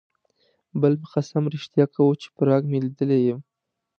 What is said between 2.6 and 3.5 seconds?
مې لیدلی یم.